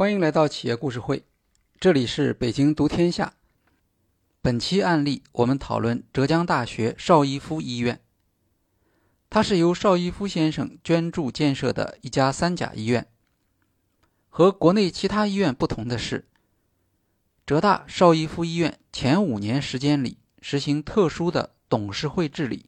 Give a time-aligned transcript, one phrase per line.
[0.00, 1.24] 欢迎来到企业故事会，
[1.78, 3.34] 这里是北京读天下。
[4.40, 8.00] 本期案例我们讨论浙江大学邵逸夫医院。
[9.28, 13.08] 它是由邵逸夫先生捐助建设的一家三甲医院。
[14.30, 16.26] 和国内其他医院不同的是，
[17.44, 22.64] 浙大邵逸夫医院前五年时间里实行特殊的董事会治理，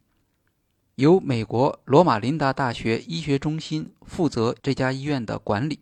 [0.96, 5.80] 由美国罗马琳达大学医学中心负责这家医院的管理。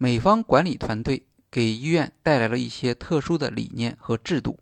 [0.00, 4.60] 美方管理团队给医院带来了一些特殊的理念和制度。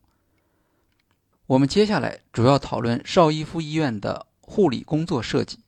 [1.46, 5.58] 我们接下来主要讨论邵逸夫医院的护理工作设计，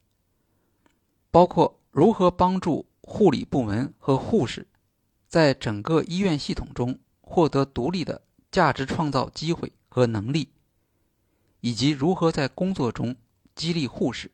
[1.31, 4.67] 包括如何帮助护理部门和护士
[5.29, 10.49] 在整个医院系统中获得独立的价值创造机会和能力，
[11.61, 13.15] 以及如何在工作中
[13.55, 14.31] 激励护士。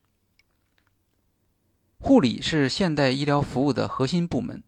[1.98, 4.62] 护理是现代医疗服务的核心部门。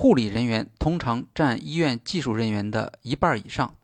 [0.00, 3.74] 护理人员通常占医院技术人员的一半以上。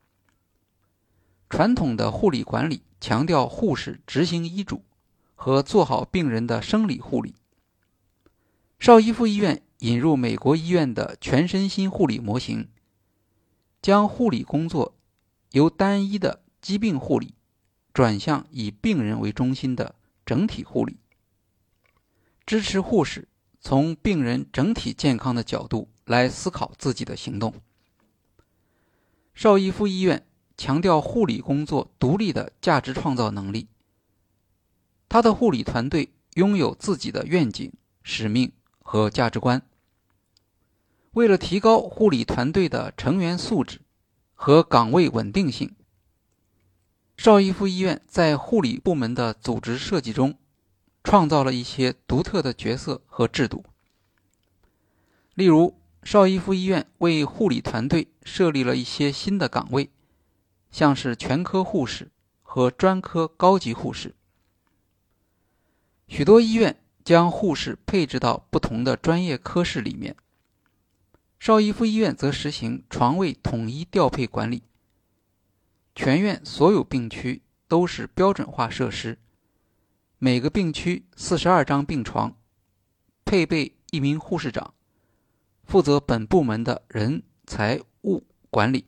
[1.51, 4.85] 传统的护理管理强调护士执行医嘱
[5.35, 7.35] 和做好病人的生理护理。
[8.79, 12.69] 邵逸夫医院引入美国医院的全身心护理模型，
[13.83, 14.95] 将护理工作
[15.51, 17.35] 由单一的疾病护理
[17.93, 20.97] 转向以病人为中心的整体护理，
[22.47, 23.27] 支持护士
[23.61, 25.89] 从病人整体健康的角度。
[26.05, 27.55] 来思考自己的行动。
[29.35, 33.69] 邵逸夫医院强调护理工作独立的价值创造能力。
[35.09, 39.63] 他的护理团队拥有自己的愿景、使命和价值观。
[41.13, 43.81] 为了提高护理团队的成员素质
[44.35, 45.75] 和岗位稳定性，
[47.17, 50.37] 邵逸夫医院在护理部门的组织设计中
[51.03, 53.65] 创造了一些独特的角色和制度，
[55.35, 55.75] 例如。
[56.05, 59.91] 邵逸夫医院为护理团队设立了一些新的岗位，
[60.71, 62.11] 像是全科护士
[62.43, 64.15] 和专科高级护士。
[66.07, 70.15] 许多医院将护士配置到不同的专业科室里面。
[71.41, 74.63] 邵逸夫医院则实行床位统一调配管理，
[75.95, 79.19] 全院所有病区都是标准化设施，
[80.19, 82.37] 每个病区四十二张病床，
[83.25, 84.74] 配备一名护士长。
[85.67, 88.87] 负责本部门的人财物管理，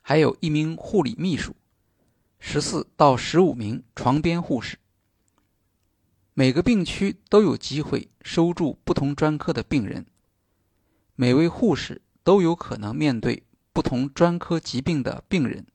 [0.00, 1.54] 还有一名护理秘书，
[2.38, 4.78] 十四到十五名床边护士。
[6.32, 10.06] 每个病区都有机会收住不同专科的病人，
[11.14, 15.66] 每位护士都有可能面对不同专科疾病的病人。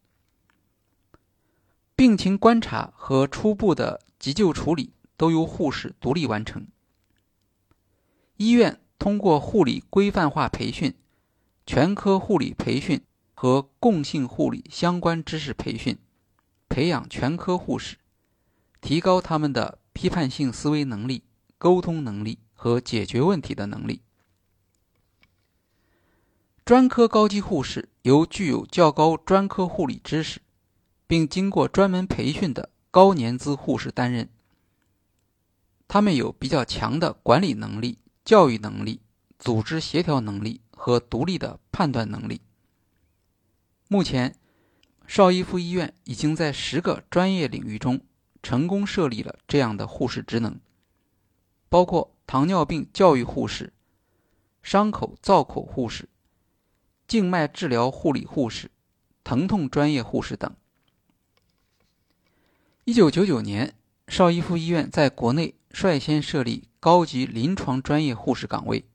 [1.95, 6.65] 病情观察和初步的急救处理都由护士独立完成。
[8.37, 8.81] 医院。
[8.97, 10.93] 通过护理规范化培训、
[11.65, 13.01] 全科护理培训
[13.33, 15.97] 和共性护理相关知识培训，
[16.69, 17.97] 培养全科护士，
[18.81, 21.23] 提高他们的批判性思维能力、
[21.57, 24.01] 沟通能力和解决问题的能力。
[26.63, 30.41] 专科高级护士由具有较高专科护理知识，
[31.05, 34.29] 并经过专门培训的高年资护士担任，
[35.87, 37.99] 他们有比较强的管理能力。
[38.25, 39.01] 教育能力、
[39.37, 42.41] 组织协调能力和独立的判断能力。
[43.87, 44.35] 目前，
[45.05, 48.01] 邵逸夫医院已经在十个专业领域中
[48.41, 50.59] 成功设立了这样的护士职能，
[51.69, 53.71] 包括糖尿病教育护士、
[54.63, 56.09] 伤口造口护士、
[57.07, 58.71] 静脉治疗护理护士、
[59.23, 60.51] 疼痛专业护士等。
[62.85, 63.75] 一九九九年，
[64.07, 66.69] 邵逸夫医院在国内率先设立。
[66.79, 68.85] 高级临床专业护士岗位。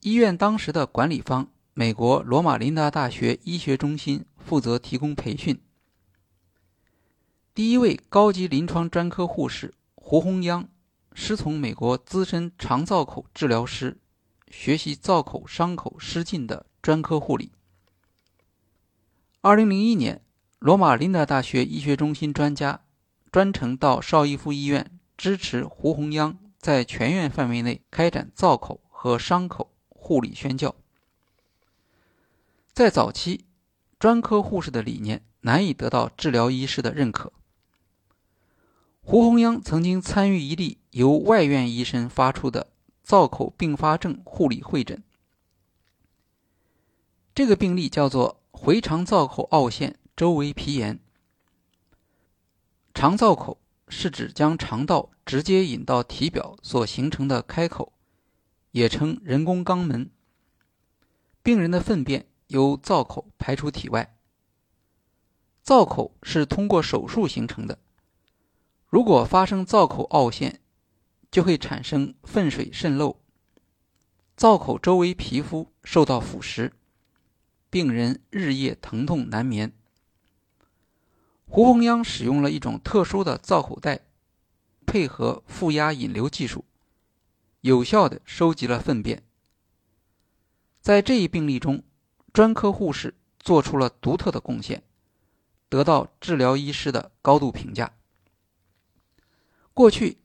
[0.00, 5.60] 医院当时的管理方美国罗马琳达大学医学中心负责提供培训。
[7.52, 10.68] 第一位高级临床专科护士胡洪央
[11.14, 13.98] 师从美国资深肠造口治疗师，
[14.48, 17.50] 学习造口伤口失禁的专科护理。
[19.40, 20.22] 二零零一年，
[20.60, 22.84] 罗马琳达大学医学中心专家
[23.32, 24.93] 专程到邵逸夫医院。
[25.16, 30.74] 支持胡洪央在全院范围内开展造口和伤口护理宣教。
[32.72, 33.44] 在早期，
[33.98, 37.32] 专科护士的理念难以得到治疗医师的认可。
[39.00, 42.68] 胡洪央曾经参与一例由外院医生发出的
[43.02, 45.02] 造口并发症护理会诊。
[47.34, 50.98] 这个病例叫做回肠造口凹陷周围皮炎，
[52.94, 53.58] 肠造口。
[53.88, 57.92] 是指将肠道直接引到体表所形成的开口，
[58.72, 60.10] 也称人工肛门。
[61.42, 64.16] 病人的粪便由造口排出体外。
[65.62, 67.78] 造口是通过手术形成的，
[68.88, 70.60] 如果发生造口凹陷，
[71.30, 73.18] 就会产生粪水渗漏，
[74.36, 76.72] 造口周围皮肤受到腐蚀，
[77.70, 79.72] 病人日夜疼痛难眠。
[81.54, 84.00] 胡洪央使用了一种特殊的造口袋，
[84.84, 86.64] 配合负压引流技术，
[87.60, 89.22] 有效的收集了粪便。
[90.80, 91.84] 在这一病例中，
[92.32, 94.82] 专科护士做出了独特的贡献，
[95.68, 97.92] 得到治疗医师的高度评价。
[99.72, 100.18] 过去，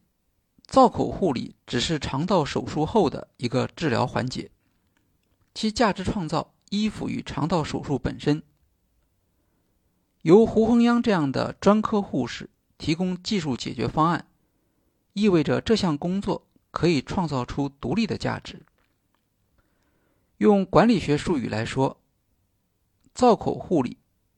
[0.66, 4.50] 造口护理只是肠道手术后的一个治疗环节，
[5.54, 8.42] 其价值创造依附于肠道手术本身。
[10.24, 14.28] 由胡宏央这样的专科护士提供技术解决方案，
[15.14, 18.62] 意味着这项工作可以创造出独立的价值。
[20.38, 21.98] 用管理学术语来说，
[23.14, 23.98] 造口护理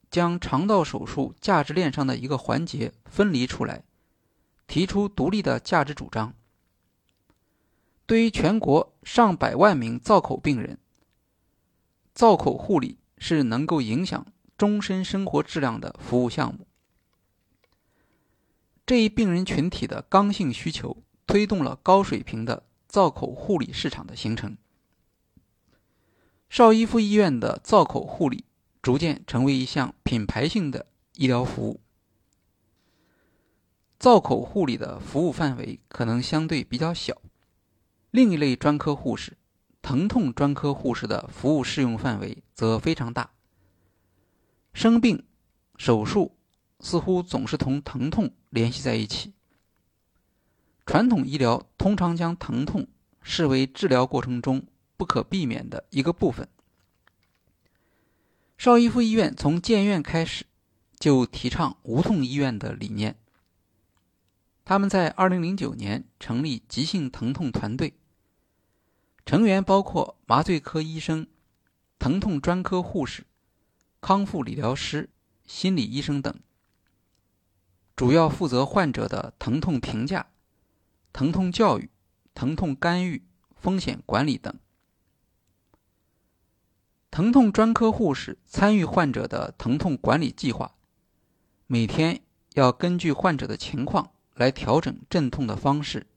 [0.09, 3.83] 将肠道手术价值链上的一个环节分离出来，
[4.67, 6.33] 提出独立的价值主张。
[8.05, 10.77] 对于全国上百万名造口病人，
[12.13, 14.25] 造口护理是能够影响
[14.61, 16.67] 终身生活质量的服务项目。
[18.85, 24.55] 这一病人群体的刚性需求，推动了高水平的造口护理市场的形成。
[26.47, 28.45] 邵逸夫医院的造口护理
[28.83, 30.85] 逐渐成为一项品牌性的
[31.15, 31.79] 医疗服务。
[33.97, 37.19] 造口护理的服务范围可能相对比较小，
[38.11, 39.35] 另一类专科护士，
[39.81, 43.31] 疼痛专科护士的服务适用范围则非常大。
[44.73, 45.25] 生病、
[45.77, 46.37] 手术
[46.79, 49.33] 似乎总是同疼痛联系在一起。
[50.85, 52.87] 传统医疗通常将疼痛
[53.21, 54.65] 视为治疗过程中。
[55.01, 56.47] 不可避免的一个部分。
[58.55, 60.45] 邵逸夫医院从建院开始
[60.99, 63.15] 就提倡无痛医院的理念。
[64.63, 67.95] 他们在2009年成立急性疼痛团队，
[69.25, 71.25] 成员包括麻醉科医生、
[71.97, 73.25] 疼痛专科护士、
[74.01, 75.11] 康复理疗师、
[75.45, 76.35] 心理医生等，
[77.95, 80.31] 主要负责患者的疼痛评价、
[81.13, 81.91] 疼痛教育、
[82.33, 83.23] 疼痛干预、
[83.55, 84.53] 风险管理等。
[87.11, 90.75] 疼痛专科护士参与患者的疼痛管理计划，
[91.67, 92.21] 每天
[92.55, 96.07] 要根据患者的情况来调整镇痛的方式。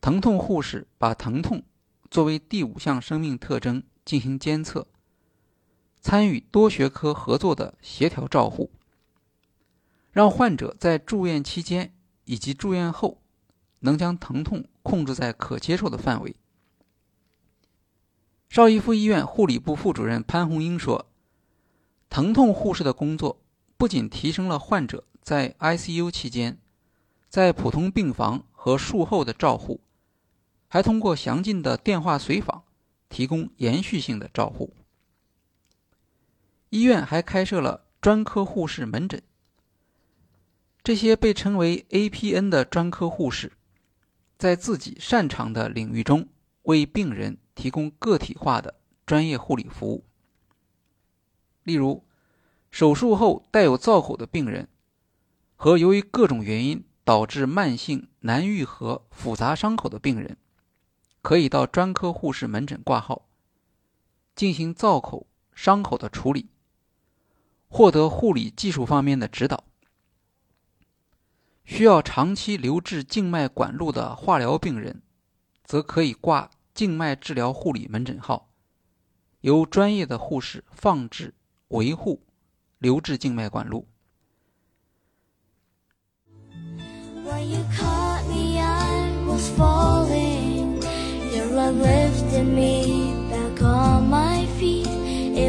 [0.00, 1.62] 疼痛护士把疼痛
[2.10, 4.86] 作为第五项生命特征进行监测，
[6.00, 8.70] 参与多学科合作的协调照护，
[10.12, 11.94] 让患者在住院期间
[12.24, 13.20] 以及住院后
[13.80, 16.34] 能将疼痛控制在可接受的范围。
[18.48, 21.06] 邵逸夫医院护理部副主任潘红英说
[22.10, 23.40] ：“疼痛护士的工作
[23.76, 26.58] 不仅提升了患者在 ICU 期间、
[27.28, 29.80] 在普通病房和术后的照护，
[30.66, 32.64] 还通过详尽的电话随访，
[33.08, 34.74] 提供延续性的照护。
[36.70, 39.22] 医院还开设了专科护士门诊。
[40.82, 43.52] 这些被称为 APN 的专科护士，
[44.38, 46.26] 在自己擅长的领域中
[46.62, 50.02] 为病人。”提供个体化的专业护理服务，
[51.62, 52.02] 例如
[52.70, 54.66] 手术后带有造口的病人
[55.56, 60.38] 和由于各种原因导致慢性难愈合复杂伤口的病人，
[61.20, 63.28] 可以到专科护士门诊挂号，
[64.34, 66.48] 进行造口伤口的处理，
[67.70, 69.64] 获得护理技术方面的指导。
[71.64, 75.00] 需要长期留置静脉管路的化疗病人，
[75.64, 76.50] 则可以挂。
[76.72, 78.48] 静脉治疗护理门诊号
[79.40, 81.34] 由专业的护士放置、
[81.68, 82.22] 维护、
[82.78, 83.86] 留置静脉管路。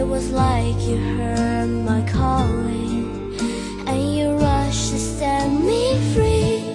[0.01, 3.37] It was like you heard my calling
[3.85, 6.73] and you rushed to set me free.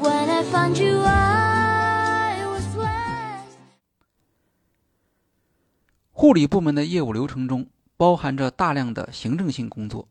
[0.00, 3.58] When i found you i was blessed.
[6.10, 7.66] 护理部门的业务流程中
[7.98, 10.08] 包含着大量的行政性工作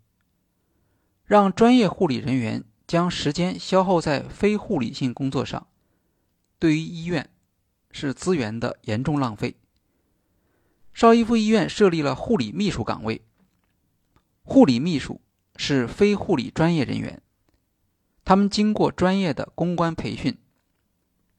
[1.25, 5.65] 让专业护理人员将时间消耗在非护理性工作上
[6.59, 7.27] 对于医院
[7.89, 9.55] 是资源的严重浪费。
[10.93, 13.23] 邵逸夫医院设立了护理秘书岗位，
[14.43, 15.19] 护理秘书
[15.55, 17.21] 是非护理专业人员，
[18.23, 20.37] 他们经过专业的公关培训，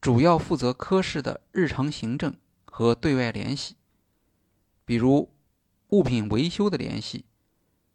[0.01, 2.35] 主要负责科室的日常行政
[2.65, 3.75] 和对外联系，
[4.83, 5.31] 比如
[5.89, 7.23] 物品维修的联系，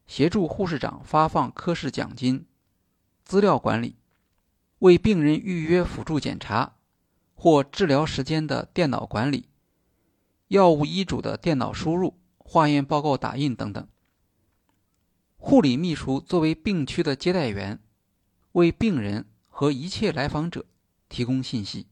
[0.06, 2.46] 协助护士长发放科室奖金、
[3.22, 3.96] 资料管理，
[4.78, 6.76] 为病人预约辅助检查
[7.34, 9.50] 或治疗时间的电脑管理，
[10.50, 13.87] 药物医嘱的电脑输入、化验报告打印等等。
[15.37, 17.80] 护理秘书作为病区的接待员，
[18.52, 20.66] 为病人和一切来访者
[21.09, 21.87] 提供信息。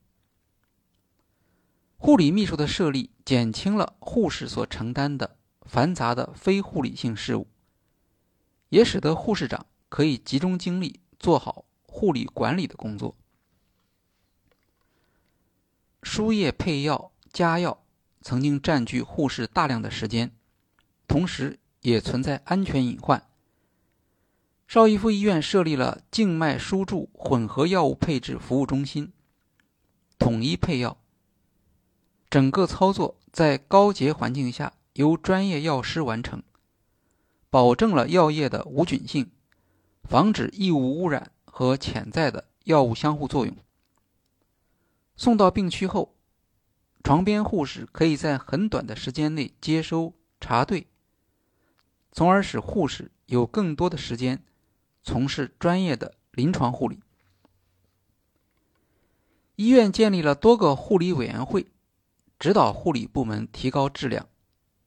[1.99, 7.47] 护理秘书的设立减轻了护士所承担的繁杂的非护理性事务，
[8.71, 13.15] 也使得护士长可以集中精力做好护理管理的工作。
[16.03, 17.85] 输液、配药、加药
[18.29, 20.31] 曾经占据护士大量的时间，
[21.07, 23.27] 同时也存在安全隐患。
[24.67, 29.15] 邵逸夫医院设立了静脉输注混合药物配置服务中心，
[30.19, 30.99] 统一配药。
[32.29, 36.43] 整个操作在高洁环境下由专业药师完成，
[37.49, 39.31] 保证了药液的无菌性，
[40.05, 43.57] 防止异物污染和潜在的药物相互作用。
[45.17, 46.15] 送到病区后，
[47.09, 50.89] 床边护士可以在很短的时间内接收查对，
[52.13, 54.45] 从而使护士有更多的时间
[55.03, 57.01] 从事专业的临床护理。
[59.57, 61.69] 医院建立了多个护理委员会。
[62.39, 64.29] 指导护理部门提高质量，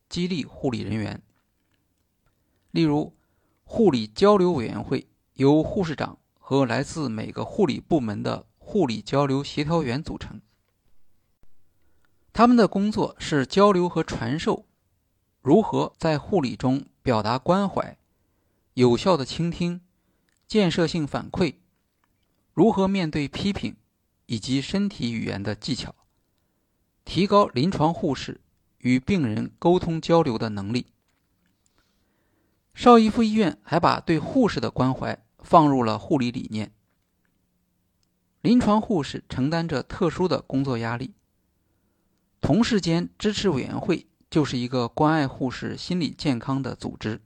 [0.07, 1.23] 激励护理人员。
[2.69, 3.15] 例如，
[3.63, 10.39] 护理交流委员会由护士长和来自每个护理部门的护理交流协调员组成。
[12.33, 14.65] 他们的工作是交流和传授
[15.41, 17.97] 如何在护理中表达关怀、
[18.75, 19.81] 有效的倾听、
[20.47, 21.55] 建设性反馈、
[22.53, 23.75] 如何面对批评
[24.27, 25.95] 以及身体语言的技巧。
[27.03, 28.39] 提高临床护士
[28.77, 30.87] 与病人沟通交流的能力。
[32.73, 36.71] 邵逸夫医院还把对护士的关怀放入了护理理念。
[38.41, 41.13] 临床护士承担着特殊的工作压力，
[42.41, 47.21] 同事间支持委员会就是一个关爱护士心理健康的组织。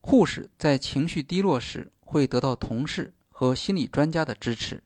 [0.00, 4.84] 护士在情绪低落时会得到同事和心理专家的支持。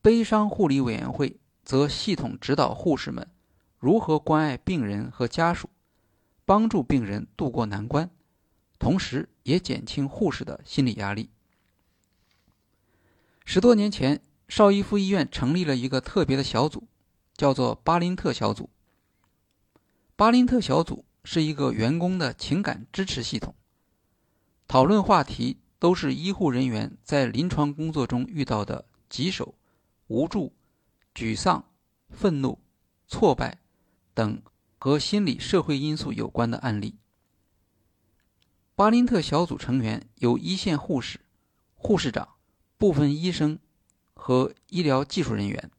[0.00, 1.40] 悲伤护理委员会。
[1.64, 3.26] 则系统指导护士们
[3.78, 5.70] 如何关爱病人和家属，
[6.44, 8.10] 帮助病人渡过难关，
[8.78, 11.30] 同时也减轻护士的心理压力。
[13.46, 16.86] 十多年前，邵逸夫医院成立了一个特别的小组，
[17.36, 18.70] 叫做巴林特小组。
[20.16, 23.54] 巴林特小组是一个员工的情感支持系统，
[24.66, 29.54] 讨论话题都是医护人员在临床工作中遇到的棘手、
[30.08, 30.52] 无助。
[31.16, 31.64] 沮丧、
[32.10, 32.58] 愤怒、
[33.06, 33.58] 挫败
[34.14, 34.42] 等
[34.80, 36.96] 和心理社会因素有关的案例。
[38.74, 41.20] 巴林特小组成员有一线护士、
[41.76, 42.30] 护士长、
[42.78, 43.60] 部分医生
[44.12, 45.70] 和医疗技术人员。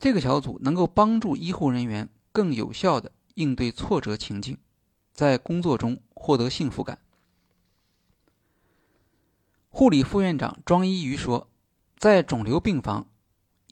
[0.00, 4.56] 这个小组能够帮助医护人员更有效的应对挫折情境，
[5.12, 6.98] 在工作中获得幸福感。
[9.68, 11.48] 护理副院长庄一瑜说
[11.98, 13.06] ：“在肿瘤病房。”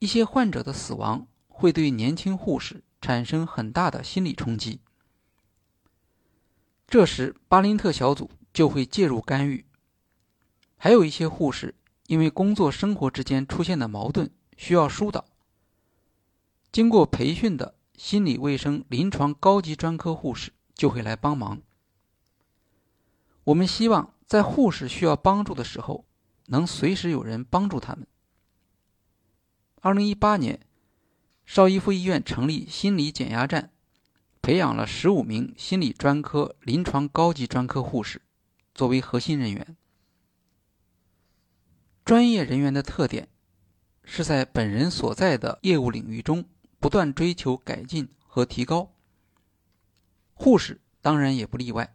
[0.01, 4.81] 一些患者的死亡会对年轻护士产生很大的心理冲击，
[6.87, 9.65] 这时巴林特小组就会介入干预。
[10.77, 11.75] 还有一些护士
[12.07, 15.25] 因为工作生活之间出现的矛盾需要疏导，
[16.71, 21.61] 经过培训的心理卫生临床高级专科护士就会来帮忙。
[23.45, 26.05] 我们希望在护士需要帮助的时候，
[26.47, 28.07] 能随时有人帮助他们。
[29.81, 30.61] 二零一八年，
[31.47, 33.73] 邵逸夫医院成立心理减压站，
[34.43, 38.21] 培养了十五名心理专科临床高级专科护士，
[38.75, 39.77] 作为核心人员。
[42.05, 43.29] 专业人员的特点
[44.05, 46.45] 是在本人所在的业务领域中
[46.79, 48.93] 不断追求改进和提高。
[50.35, 51.95] 护士当然也不例外。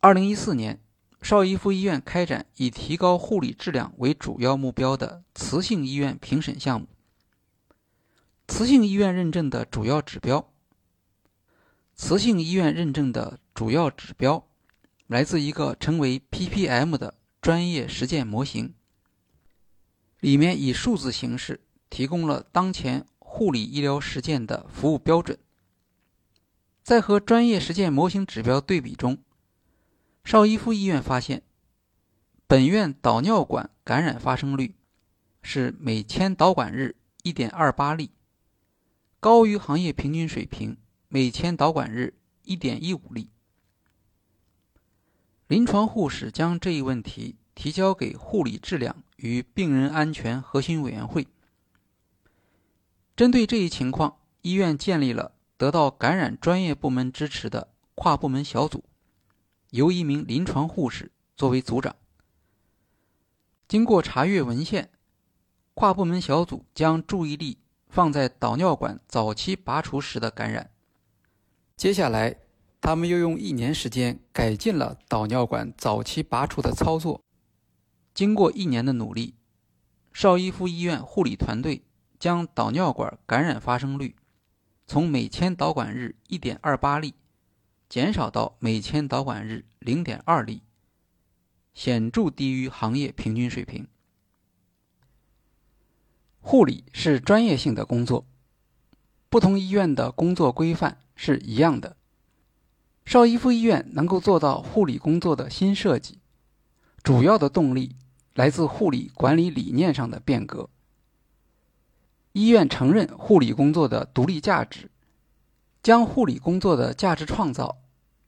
[0.00, 0.80] 二零一四年。
[1.22, 6.88] 邵逸夫医院开展以提高护理质量为主要目标的磁性医院评审项目。
[8.48, 10.50] 磁性医院认证的主要指标，
[11.94, 14.48] 磁性医院认证的主要指标
[15.08, 18.72] 来自一个称为 PPM 的专业实践模型，
[20.20, 23.06] 里面以数字形式提供了当前
[23.40, 25.38] 护理医疗实践的服务标准。
[26.82, 29.16] 在和专业实践模型指标对比中。
[30.22, 31.42] 邵逸夫医院发现，
[32.46, 34.74] 本院导尿管感染发生率、
[35.40, 38.10] 是每千导管日1.28例，
[39.18, 40.76] 高于行业平均水平
[41.08, 42.12] 每千导管日
[42.44, 43.30] 1.15例。
[45.48, 51.26] 临床护士将这一问题提交给护理质量与病人安全核心委员会。
[53.20, 58.82] 针对这一情况，医院建立了得到感染专业部门支持的跨部门小组，
[59.72, 61.94] 由一名临床护士作为组长。
[63.68, 64.88] 经过查阅文献，
[65.74, 67.58] 跨部门小组将注意力
[67.90, 70.70] 放在导尿管早期拔除时的感染。
[71.76, 72.38] 接下来，
[72.80, 77.22] 他们又用一年时间改进了导尿管早期拔除的操作。
[78.14, 79.34] 经过一年的努力，
[80.10, 81.82] 邵逸夫医院护理团队。
[82.20, 84.14] 将导尿管感染发生率
[84.86, 87.14] 从每千导管日1.28例
[87.88, 90.62] 减少到每千导管日0.2例，
[91.74, 93.88] 显著低于行业平均水平。
[96.40, 98.26] 护理是专业性的工作，
[99.28, 101.96] 不同医院的工作规范是一样的。
[103.04, 106.18] 邵逸夫医院能够做到护理工作的新设计，
[107.02, 107.96] 主要的动力
[108.34, 110.68] 来自护理管理理念上的变革。
[112.32, 114.88] 医院承认护理工作的独立价值，
[115.82, 117.78] 将护理工作的价值创造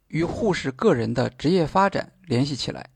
[0.08, 2.90] 与护士个人的职业发展联系起来。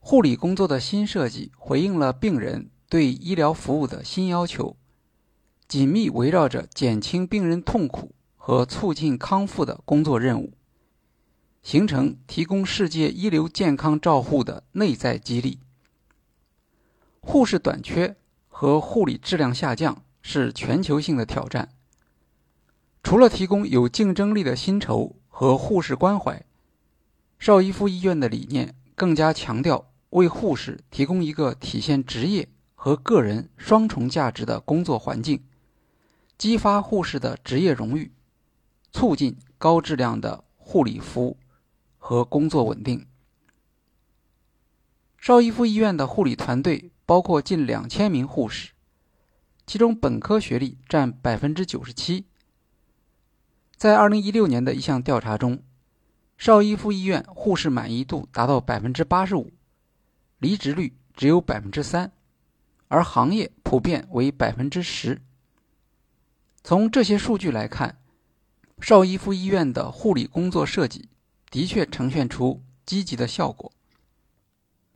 [0.00, 4.76] 护理工作的新设计回应了病人对医疗服务的新要求，
[5.66, 10.52] 紧密围绕着减轻病人痛苦和促进康复的工作任务，
[11.62, 15.58] 形成提供世界一流健康照护的内在激励。
[17.20, 18.14] 护士短缺。
[18.60, 21.68] 和护理质量下降是全球性的挑战。
[23.04, 26.44] 除了提供有竞争力的薪酬和护士关怀，
[27.38, 35.44] 邵逸夫医院的理念更加强调为护士提供一个体现职业和个人双重价值的工作环境，
[36.36, 38.10] 激发护士的职业荣誉，
[38.90, 41.36] 促进高质量的护理服务
[41.96, 43.06] 和工作稳定。
[45.16, 46.90] 邵逸夫医院的护理团队。
[47.08, 48.72] 包括近两千名护士，
[49.66, 52.26] 其中本科学历占百分之九十七。
[53.74, 55.62] 在二零一六年的一项调查中，
[56.36, 59.50] 邵逸夫医院护士满意度达到百分之八十五，
[60.36, 62.12] 离职率只有百分之三，
[62.88, 65.22] 而行业普遍为百分之十。
[66.62, 67.98] 从这些数据来看，
[68.82, 71.08] 邵逸夫医院的护理工作设计
[71.50, 73.72] 的确呈现出积极的效果。